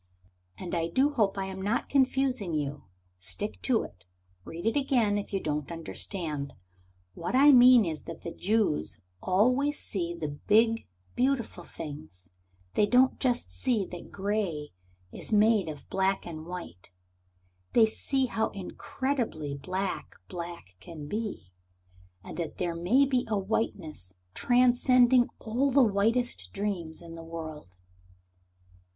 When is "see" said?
9.79-10.15, 13.51-13.85, 17.85-18.25